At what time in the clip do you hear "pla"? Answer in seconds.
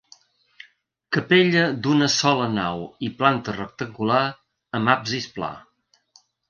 5.39-5.57